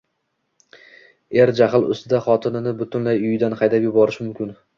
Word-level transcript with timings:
Er 1.43 1.51
jahl 1.59 1.85
ustida 1.97 2.23
xotinini 2.29 2.75
butunlay 2.81 3.21
uyidan 3.27 3.59
haydab 3.61 3.87
yuborishi 3.89 4.25
mumkin. 4.27 4.53